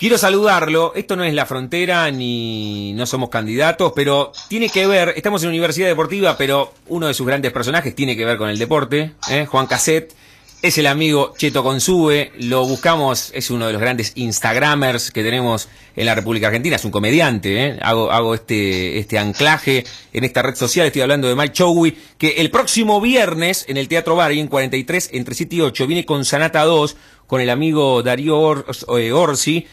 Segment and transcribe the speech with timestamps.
[0.00, 5.12] Quiero saludarlo, esto no es la frontera ni no somos candidatos, pero tiene que ver,
[5.14, 8.58] estamos en Universidad Deportiva, pero uno de sus grandes personajes tiene que ver con el
[8.58, 9.44] deporte, ¿eh?
[9.44, 10.14] Juan Cassette,
[10.62, 15.68] es el amigo Cheto Consube, lo buscamos, es uno de los grandes Instagramers que tenemos
[15.94, 17.78] en la República Argentina, es un comediante, ¿eh?
[17.82, 22.50] hago, este, este anclaje en esta red social, estoy hablando de Mike Chowi, que el
[22.50, 26.64] próximo viernes en el Teatro Bar, en 43, entre 7 y 8, viene con Sanata
[26.64, 26.96] 2,
[27.26, 28.64] con el amigo Darío
[28.98, 29.66] eh, Orsi,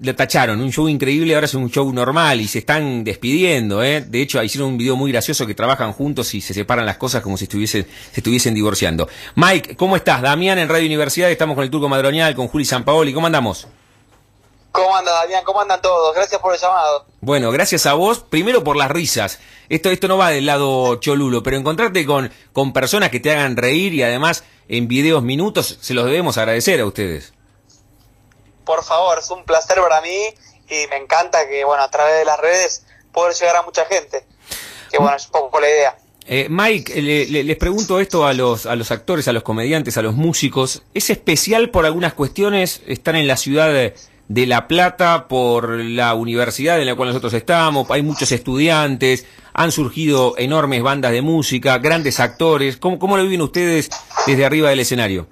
[0.00, 4.00] le tacharon, un show increíble, ahora es un show normal y se están despidiendo, ¿eh?
[4.00, 7.22] De hecho, hicieron un video muy gracioso que trabajan juntos y se separan las cosas
[7.22, 9.08] como si estuviesen, se estuviesen divorciando.
[9.36, 10.20] Mike, ¿cómo estás?
[10.20, 13.68] Damián en Radio Universidad, estamos con el Turco Madronial, con Juli Sampaoli, ¿cómo andamos?
[14.72, 15.44] ¿Cómo anda Damián?
[15.44, 16.12] ¿Cómo andan todos?
[16.16, 17.06] Gracias por el llamado.
[17.20, 19.38] Bueno, gracias a vos, primero por las risas.
[19.68, 23.56] Esto, esto no va del lado cholulo, pero encontrarte con, con personas que te hagan
[23.56, 27.34] reír y además en videos minutos, se los debemos agradecer a ustedes
[28.64, 30.34] por favor, es un placer para mí
[30.68, 34.24] y me encanta que, bueno, a través de las redes poder llegar a mucha gente.
[34.90, 35.96] Que, bueno, es un poco la idea.
[36.26, 40.14] Eh, Mike, les pregunto esto a los, a los actores, a los comediantes, a los
[40.14, 40.82] músicos.
[40.94, 46.80] ¿Es especial por algunas cuestiones estar en la ciudad de, La Plata, por la universidad
[46.80, 47.90] en la cual nosotros estamos?
[47.90, 52.78] Hay muchos estudiantes, han surgido enormes bandas de música, grandes actores.
[52.78, 53.90] ¿Cómo, cómo lo viven ustedes
[54.26, 55.26] desde arriba del escenario?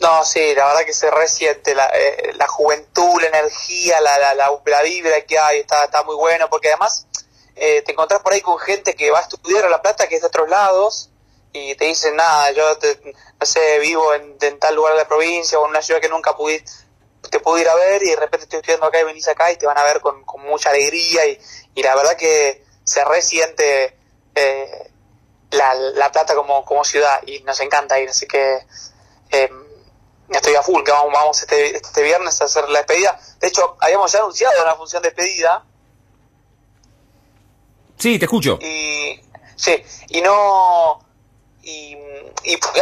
[0.00, 4.34] No, sí, la verdad que se resiente la, eh, la juventud, la energía, la, la,
[4.34, 7.06] la, vibra que hay, está, está muy bueno, porque además
[7.54, 10.16] eh, te encontrás por ahí con gente que va a estudiar a La Plata, que
[10.16, 11.10] es de otros lados,
[11.52, 12.76] y te dicen, nada, yo
[13.38, 16.36] no sé, vivo en, tal lugar de la provincia o en una ciudad que nunca
[16.36, 16.72] pudiste,
[17.30, 19.56] te pude ir a ver y de repente estoy estudiando acá y venís acá y
[19.56, 21.40] te van a ver con, con mucha alegría y,
[21.74, 23.96] y la verdad que se resiente
[24.34, 24.90] eh,
[25.52, 28.58] la, la Plata como, como ciudad y nos encanta ir, así que...
[29.30, 29.50] Eh,
[30.28, 33.18] estoy a full, que vamos, vamos este, este viernes a hacer la despedida.
[33.40, 35.64] De hecho, habíamos ya anunciado una función de despedida.
[37.96, 38.58] Sí, te escucho.
[38.60, 39.20] Y,
[39.56, 41.03] sí, y no...
[41.64, 41.96] Y,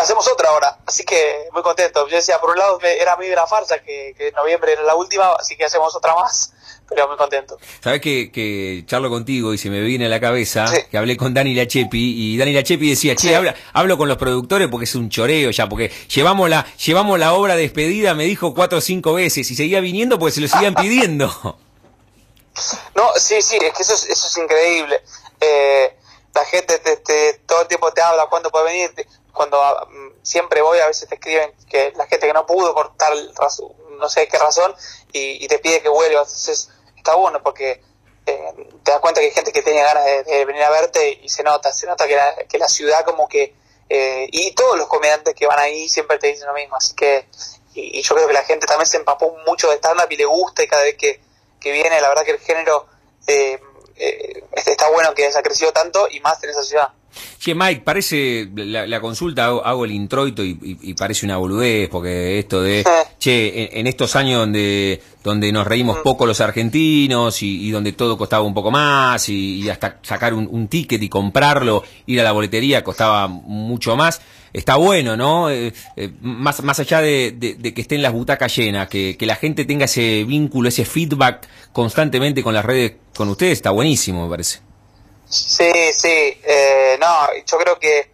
[0.00, 2.06] hacemos otra ahora, así que muy contento.
[2.08, 5.34] Yo decía, por un lado era muy la farsa, que, que noviembre era la última,
[5.34, 6.52] así que hacemos otra más
[6.94, 7.58] pero muy contento.
[7.82, 11.34] Sabes que, que charlo contigo y se me viene a la cabeza que hablé con
[11.34, 13.34] Dani Lachepi y Dani Lachepi decía, che,
[13.72, 17.56] hablo con los productores porque es un choreo ya, porque llevamos la, llevamos la obra
[17.56, 21.58] despedida, me dijo cuatro o cinco veces y seguía viniendo porque se lo seguían pidiendo.
[22.94, 25.00] No, sí, sí, es que eso es, eso es increíble.
[25.40, 25.96] Eh,
[26.34, 29.58] la gente te, todo el tiempo te habla cuándo puede venir, cuando
[29.90, 33.34] mm, siempre voy a veces te escriben que la gente que no pudo por tal
[33.34, 34.74] razón, no sé qué razón
[35.12, 36.28] y, te pide que vuelvas.
[36.28, 37.82] Entonces está bueno porque
[38.26, 41.28] eh, te das cuenta que hay gente que tenía ganas de, venir a verte y
[41.28, 43.54] se nota, se nota que la, que la ciudad como que...
[43.88, 47.26] Eh, y todos los comediantes que van ahí siempre te dicen lo mismo, así que...
[47.74, 50.62] Y, yo creo que la gente también se empapó mucho de stand-up y le gusta
[50.62, 51.20] y cada vez que,
[51.60, 52.86] que viene, la verdad que el género
[53.26, 53.60] eh,
[53.96, 56.88] eh está bueno que haya crecido tanto y más en esa ciudad.
[57.38, 62.84] Che, Mike, parece la, consulta, hago, el introito y, parece una boludez, porque esto de,
[63.18, 66.02] che, en, estos años donde, donde nos reímos mm.
[66.02, 71.02] poco los argentinos y, donde todo costaba un poco más y, hasta sacar un, ticket
[71.02, 74.20] y comprarlo, ir a la boletería costaba mucho más,
[74.52, 75.50] está bueno, ¿no?
[75.50, 77.36] Eh, eh, más, más allá de,
[77.74, 82.42] que estén las butacas llenas, que, que la gente tenga ese vínculo, ese feedback constantemente
[82.42, 84.71] con las redes con ustedes, está buenísimo, me parece.
[85.32, 88.10] Sí, sí, eh, no, yo creo que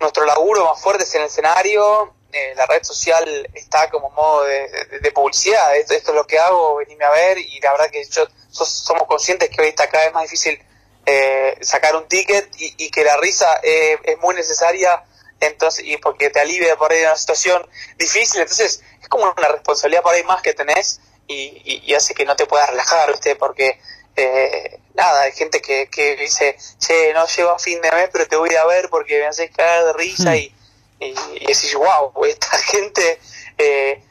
[0.00, 4.44] nuestro laburo más fuerte es en el escenario, eh, la red social está como modo
[4.44, 8.26] de, publicidad, esto, es lo que hago, venime a ver y la verdad que yo,
[8.50, 10.58] somos conscientes que hoy está cada vez más difícil
[11.04, 15.04] eh, sacar un ticket y, que la risa es muy necesaria
[15.40, 19.48] entonces y porque te alivia por ahí de una situación difícil, entonces es como una
[19.48, 23.36] responsabilidad por ahí más que tenés y, y, hace que no te puedas relajar, ¿viste?
[23.36, 23.78] Porque
[24.16, 28.26] eh, nada, hay gente que, que dice, che, no llego a fin de mes, pero
[28.26, 30.36] te voy a ver porque me haces caer de risa hmm.
[30.36, 30.54] y,
[31.00, 33.20] y, y, decís, wow, esta gente,
[33.58, 34.02] eh,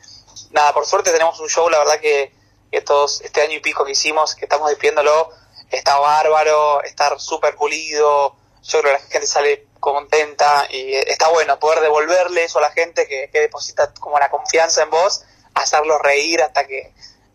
[0.51, 2.31] nada, por suerte tenemos un show, la verdad que,
[2.71, 5.29] estos, este año y pico que hicimos, que estamos despidiéndolo,
[5.69, 11.59] está bárbaro, está súper pulido, yo creo que la gente sale contenta y está bueno
[11.59, 16.01] poder devolverle eso a la gente que, que deposita como la confianza en vos, hacerlos
[16.01, 16.93] reír hasta que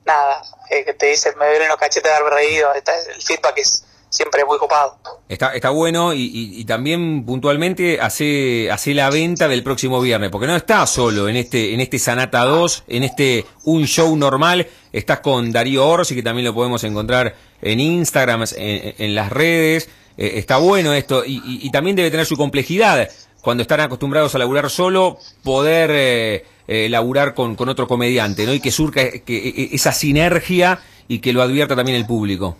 [0.08, 3.84] nada, eh, que te dicen, me duelen los cachetes de haber reído, el feedback es
[4.10, 4.98] siempre muy copado.
[5.28, 10.56] Está, está bueno y, también puntualmente hace, hace la venta del próximo viernes, porque no
[10.56, 15.52] estás solo en este, en este Sanata 2, en este un show normal, estás con
[15.52, 20.94] Darío Orsi, que también lo podemos encontrar en Instagram, en, las redes, eh, está bueno
[20.94, 23.08] esto y, y, también debe tener su complejidad
[23.40, 28.52] cuando están acostumbrados a laburar solo, poder eh, eh, laburar con, con otro comediante, ¿no?
[28.52, 32.56] Y que surca que, esa sinergia y que lo advierta también el público.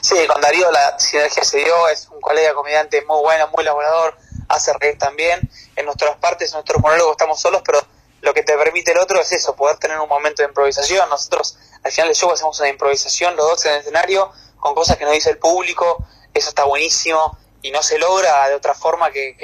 [0.00, 4.16] Sí, con Darío la sinergia se dio, es un colega comediante muy bueno, muy laborador,
[4.48, 5.40] hace reír también.
[5.74, 7.80] En nuestras partes, en nuestro monólogo estamos solos, pero
[8.22, 11.08] lo que te permite el otro es eso, poder tener un momento de improvisación.
[11.10, 14.96] Nosotros al final del show hacemos una improvisación, los dos en el escenario, con cosas
[14.96, 17.36] que nos dice el público, eso está buenísimo
[17.66, 19.36] y no se logra de otra forma que,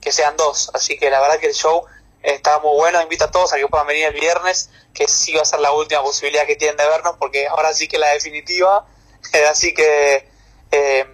[0.00, 0.70] que, sean dos.
[0.72, 1.84] Así que la verdad que el show
[2.22, 5.42] está muy bueno, invito a todos a que puedan venir el viernes, que sí va
[5.42, 8.86] a ser la última posibilidad que tienen de vernos, porque ahora sí que la definitiva,
[9.50, 10.28] así que
[10.70, 11.06] eh,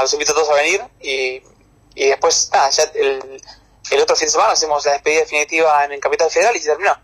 [0.00, 1.42] los invito a todos a venir y,
[1.96, 3.42] y después, nada, ya el
[3.90, 6.70] el otro fin de semana hacemos la despedida definitiva en el Capital Federal y se
[6.70, 6.96] terminó.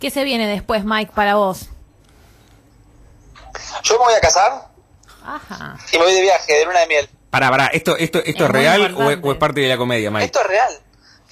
[0.00, 1.68] ¿Qué se viene después, Mike, para vos?
[3.82, 4.69] Yo me voy a casar
[5.24, 5.76] Ajá.
[5.92, 7.08] y me voy de viaje, de luna de miel.
[7.30, 10.26] Para, para, ¿esto, esto, esto es, real o es, parte de la comedia, Mike?
[10.26, 10.80] Esto es real.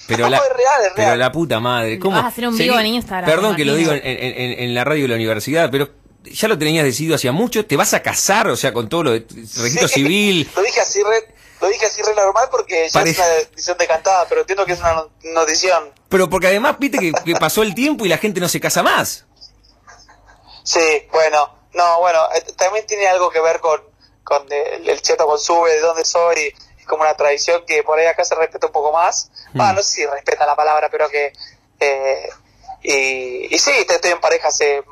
[0.07, 0.93] Pero la, es real, es real.
[0.95, 2.15] Pero la puta madre, ¿cómo?
[2.15, 3.29] Vas a hacer un vivo en Instagram.
[3.29, 5.89] Perdón que lo digo en, en, en, la radio de la universidad, pero
[6.23, 7.65] ya lo tenías decidido hacía mucho.
[7.65, 10.49] ¿Te vas a casar, o sea, con todo lo de registro civil?
[10.55, 11.23] lo dije así, Red
[11.61, 14.79] lo dije así re normal porque ya es una decisión decantada, pero entiendo que es
[14.79, 15.91] una notición.
[16.07, 19.25] Pero porque además, viste que, pasó el tiempo y la gente no se casa más.
[20.63, 23.81] Sí, bueno, no, bueno, eh, también tiene algo que ver con,
[24.23, 28.05] con el, cheto con sube, de dónde soy, es como una tradición que por ahí
[28.05, 29.31] acá se respeta un poco más.
[29.59, 31.33] Ah, no sé si respeta la palabra, pero que...
[31.79, 32.29] Eh,
[32.81, 34.83] y, y sí, estoy en pareja hace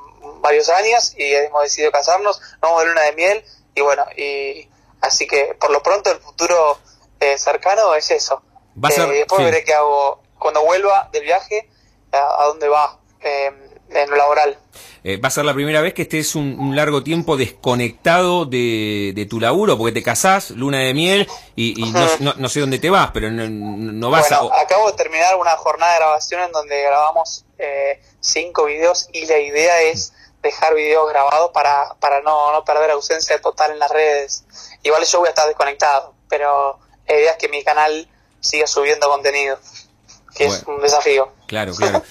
[0.42, 3.46] varios años y hemos decidido casarnos, vamos de luna de miel
[3.76, 4.70] y bueno, y
[5.02, 6.80] Así que por lo pronto el futuro
[7.20, 8.42] eh, cercano es eso.
[8.76, 11.70] Eh, después veré qué hago cuando vuelva del viaje,
[12.12, 13.52] a, dónde va eh,
[13.90, 14.58] en lo laboral.
[15.24, 19.78] va a ser la primera vez que estés un, largo tiempo desconectado de, tu laburo,
[19.78, 24.30] porque te casás, luna de miel, y, no, sé dónde te vas, pero no, vas
[24.30, 27.46] bueno, acabo de terminar una jornada de grabación en donde grabamos
[28.20, 33.40] cinco videos y la idea es dejar videos grabados para, para no, no perder ausencia
[33.42, 34.44] total en las redes.
[34.84, 38.08] Igual yo voy a estar desconectado, pero la idea es que mi canal
[38.40, 39.58] siga subiendo contenido,
[40.38, 41.32] que es un desafío.
[41.48, 42.04] Claro, claro.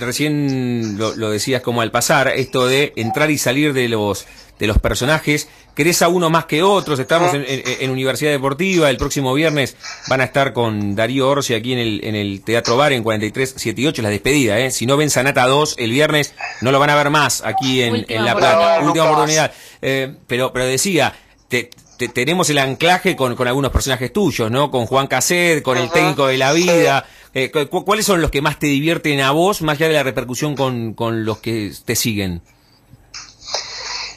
[0.00, 4.26] recién lo, lo, decías como al pasar, esto de entrar y salir de los
[4.58, 5.48] de los personajes.
[5.74, 6.98] ¿Querés a uno más que otros?
[6.98, 8.88] Estamos en, Universidad Deportiva.
[8.88, 9.76] El próximo viernes
[10.08, 14.00] van a estar con Darío Orsi aquí en el, en el Teatro Bar en 4378,
[14.00, 14.58] la despedida.
[14.58, 14.70] ¿eh?
[14.70, 18.06] Si no ven Sanata 2 el viernes, no lo van a ver más aquí en,
[18.08, 18.80] La Plata.
[18.82, 19.52] Última oportunidad.
[19.82, 21.14] Eh, pero, pero decía,
[21.48, 21.68] te,
[22.14, 24.70] tenemos el anclaje con, con, algunos personajes tuyos, ¿no?
[24.70, 27.04] Con Juan Caset, con el técnico de la vida.
[27.38, 30.56] Eh, ¿Cuáles son los que más te divierten a vos, más allá de la repercusión
[30.56, 32.40] con, con los que te siguen?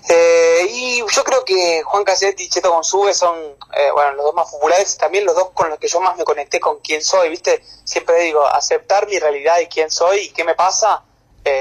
[0.07, 4.36] Eh, y yo creo que Juan Caset y Cheto Consube son, eh, bueno, los dos
[4.36, 7.27] más populares, también los dos con los que yo más me conecté con quién soy,
[7.27, 7.62] ¿viste?
[7.83, 11.04] Siempre digo, aceptar mi realidad y quién soy y qué me pasa,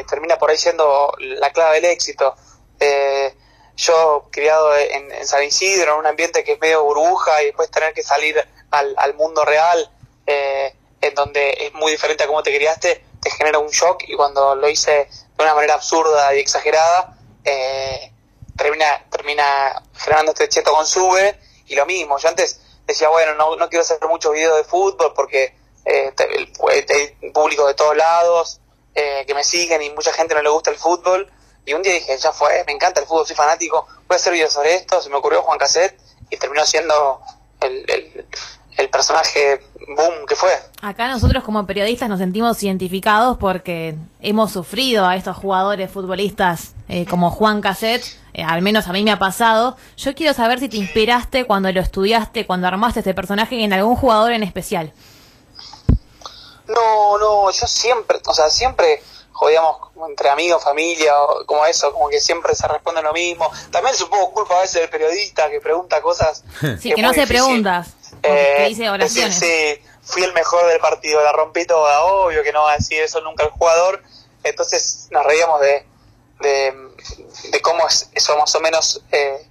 [0.08, 2.36] termina por ahí siendo la clave del éxito.
[2.78, 3.34] Eh,
[3.76, 7.92] yo criado en, San Isidro, en un ambiente que es medio burbuja y después tener
[7.94, 8.36] que salir
[8.70, 9.90] al, al mundo real,
[10.24, 14.14] eh, en donde es muy diferente a cómo te criaste, te genera un shock y
[14.14, 18.12] cuando lo hice de una manera absurda y exagerada, eh,
[18.56, 22.18] termina, termina generando este cheto con sube y lo mismo.
[22.18, 25.54] Yo antes decía, bueno, no, no quiero hacer muchos videos de fútbol porque
[25.84, 28.60] eh, hay público de todos lados
[28.94, 31.30] eh, que me siguen y mucha gente no le gusta el fútbol
[31.64, 34.32] y un día dije, ya fue, me encanta el fútbol, soy fanático, voy a hacer
[34.32, 36.00] videos sobre esto, se me ocurrió Juan Cassette
[36.30, 37.20] y terminó siendo
[37.60, 38.26] el, el,
[38.86, 39.60] personaje
[39.96, 40.50] boom que fue.
[40.82, 47.04] Acá nosotros como periodistas nos sentimos identificados porque hemos sufrido a estos jugadores futbolistas eh,
[47.06, 48.04] como Juan Cassette,
[48.34, 49.76] eh, al menos a mí me ha pasado.
[49.96, 53.96] Yo quiero saber si te inspiraste cuando lo estudiaste, cuando armaste este personaje en algún
[53.96, 54.92] jugador en especial.
[56.68, 59.02] No, no, yo siempre, o sea, siempre
[59.38, 59.76] jodíamos
[60.08, 61.12] entre amigos, familia,
[61.46, 63.50] como eso, como que siempre se responde lo mismo.
[63.70, 66.44] También es un poco culpa a veces del periodista que pregunta cosas.
[66.80, 67.94] Sí, que, no se preguntas,
[68.28, 69.38] eh, que dice oraciones.
[69.38, 73.02] sí, fui el mejor del partido, la rompí toda, obvio que no va a decir
[73.02, 74.02] eso nunca el jugador.
[74.44, 75.84] Entonces nos reíamos de,
[76.40, 79.46] de, cómo es, eso más o menos eh,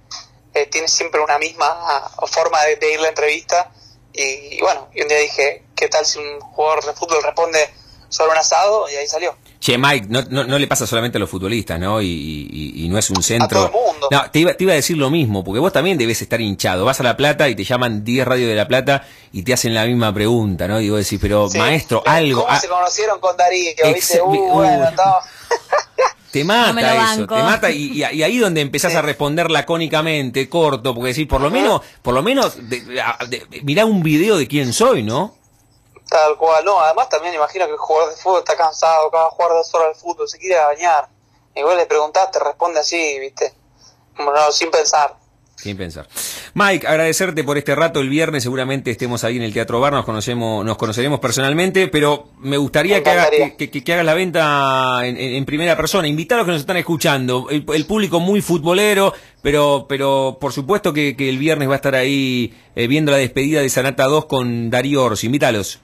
[0.54, 3.70] eh, tiene siempre una misma forma de, ir la entrevista.
[4.12, 7.70] Y, bueno, y un día dije, ¿qué tal si un jugador de fútbol responde
[8.08, 8.88] sobre un asado?
[8.90, 9.36] Y ahí salió.
[9.60, 12.00] Che, Mike, no, no, le pasa solamente a los futbolistas, ¿no?
[12.00, 13.64] Y, no es un centro.
[13.64, 14.08] A todo el mundo.
[14.10, 16.84] No, te iba, te iba a decir lo mismo, porque vos también debes estar hinchado.
[16.84, 19.74] Vas a La Plata y te llaman 10 radios de La Plata y te hacen
[19.74, 20.80] la misma pregunta, ¿no?
[20.80, 22.46] Y vos decís, pero maestro, algo.
[22.46, 23.72] ¿Cómo se conocieron con Darío?
[23.94, 24.22] ¿Viste?
[24.22, 24.90] Uh, bueno,
[26.30, 31.26] Te mata eso, te mata y, ahí donde empezás a responder lacónicamente, corto, porque decís,
[31.26, 32.58] por lo menos, por lo menos,
[33.62, 35.37] mirá un video de quién soy, ¿no?
[36.08, 39.52] Tal cual, no, además también imagino que el jugador de fútbol está cansado, cada jugar
[39.52, 41.08] dos horas de fútbol, se quiere bañar.
[41.54, 43.52] Igual le preguntás, te responde así, viste,
[44.18, 45.16] no, sin pensar.
[45.56, 46.06] Sin pensar.
[46.54, 47.98] Mike, agradecerte por este rato.
[47.98, 52.28] El viernes seguramente estemos ahí en el Teatro Bar, nos conocemos, nos conoceremos personalmente, pero
[52.38, 56.06] me gustaría que, hagas, que, hagas la venta en, primera persona.
[56.06, 57.48] Invitar a los que nos están escuchando.
[57.50, 59.12] El, público muy futbolero,
[59.42, 63.60] pero, pero por supuesto que, el viernes va a estar ahí eh, viendo la despedida
[63.60, 65.26] de Sanata 2 con Darío Orsi.
[65.26, 65.80] Invítalos.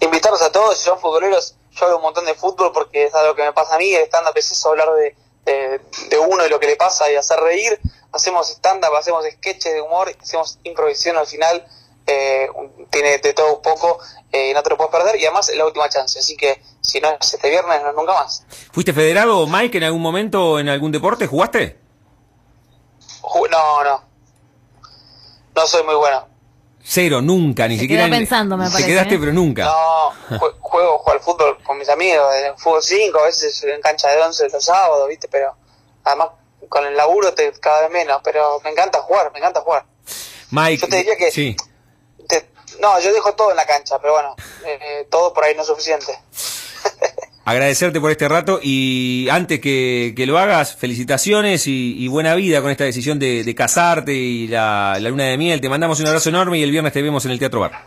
[0.00, 3.34] Invitarlos a todos, si son futboleros, yo hago un montón de fútbol porque es algo
[3.34, 6.66] que me pasa a mí, estando a hablar de, de, de uno y lo que
[6.66, 7.80] le pasa y hacer reír
[8.12, 11.66] hacemos stand-up, hacemos sketches de humor, hacemos improvisación al final,
[12.06, 12.48] eh,
[12.90, 13.98] tiene de todo un poco
[14.32, 16.62] eh, y no te lo puedes perder y además es la última chance, así que
[16.80, 18.44] si no es este viernes, no, nunca más.
[18.72, 21.26] ¿Fuiste federado, Mike, en algún momento en algún deporte?
[21.26, 21.78] ¿Jugaste?
[23.50, 24.02] no, no.
[25.54, 26.27] No soy muy bueno.
[26.90, 28.08] Cero, nunca, ni siquiera.
[28.08, 29.18] pensando, me Te quedaste, ¿eh?
[29.20, 29.64] pero nunca.
[29.64, 30.56] No, juego,
[30.96, 34.48] juego al fútbol con mis amigos, en fútbol 5, a veces en cancha de 11
[34.48, 35.28] los sábados, ¿viste?
[35.28, 35.54] Pero
[36.02, 36.28] además
[36.70, 39.84] con el laburo te cada vez menos, pero me encanta jugar, me encanta jugar.
[40.50, 41.54] Mike, yo te diría que sí.
[42.80, 45.68] no, yo dejo todo en la cancha, pero bueno, eh, todo por ahí no es
[45.68, 46.18] suficiente.
[47.48, 52.70] Agradecerte por este rato y antes que, que lo hagas, felicitaciones y, buena vida con
[52.70, 55.58] esta decisión de, casarte y la, la, luna de miel.
[55.58, 57.86] Te mandamos un abrazo enorme y el viernes te vemos en el Teatro Bar.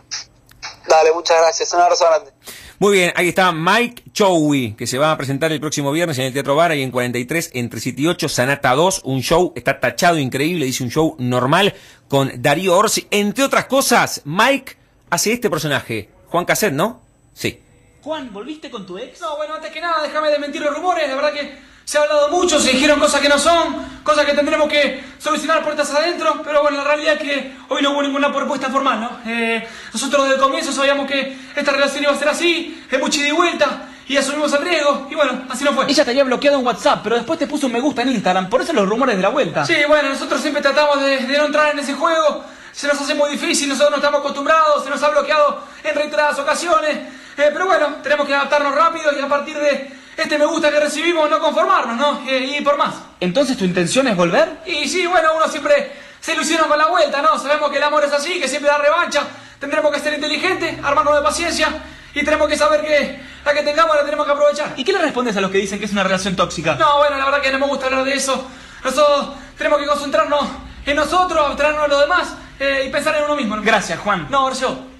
[0.88, 1.72] Dale, muchas gracias.
[1.74, 2.32] Un abrazo grande.
[2.80, 6.24] Muy bien, ahí está Mike Chowi, que se va a presentar el próximo viernes en
[6.24, 9.78] el Teatro Bar, y en 43, entre 7 y 8, Sanata 2, un show, está
[9.78, 11.72] tachado increíble, dice un show normal,
[12.08, 13.06] con Darío Orsi.
[13.12, 14.76] Entre otras cosas, Mike
[15.08, 17.00] hace este personaje, Juan Caset, ¿no?
[17.32, 17.60] Sí.
[18.02, 19.20] Juan, ¿volviste con tu ex?
[19.20, 22.02] No, bueno, antes que nada, déjame de mentir los rumores, la verdad que se ha
[22.02, 26.42] hablado mucho, se dijeron cosas que no son, cosas que tendremos que solucionar puertas adentro,
[26.42, 29.20] pero bueno, la realidad es que hoy no hubo ninguna propuesta formal, ¿no?
[29.24, 33.20] Eh, nosotros desde el comienzo sabíamos que esta relación iba a ser así, es mucha
[33.20, 35.88] ida y vuelta, y asumimos el riesgo, y bueno, así no fue.
[35.88, 38.50] Ella te había bloqueado en WhatsApp, pero después te puso un me gusta en Instagram,
[38.50, 39.64] por eso los rumores de la vuelta.
[39.64, 43.14] Sí, bueno, nosotros siempre tratamos de, de no entrar en ese juego, se nos hace
[43.14, 47.66] muy difícil, nosotros no estamos acostumbrados, se nos ha bloqueado en reiteradas ocasiones, eh, pero
[47.66, 51.40] bueno, tenemos que adaptarnos rápido y a partir de este me gusta que recibimos no
[51.40, 52.28] conformarnos, ¿no?
[52.28, 52.94] Eh, y por más.
[53.20, 54.60] ¿Entonces tu intención es volver?
[54.66, 57.38] Y sí, bueno, uno siempre se ilusiona con la vuelta, ¿no?
[57.38, 59.22] Sabemos que el amor es así, que siempre da revancha.
[59.58, 61.68] Tendremos que ser inteligentes, armarnos de paciencia
[62.14, 64.74] y tenemos que saber que la que tengamos la tenemos que aprovechar.
[64.76, 66.74] ¿Y qué le respondes a los que dicen que es una relación tóxica?
[66.74, 68.46] No, bueno, la verdad que no me gusta hablar de eso.
[68.84, 70.44] Nosotros tenemos que concentrarnos
[70.84, 73.56] en nosotros, abstraernos de los demás eh, y pensar en uno mismo.
[73.56, 73.62] ¿no?
[73.62, 74.26] Gracias, Juan.
[74.30, 74.91] No, yo.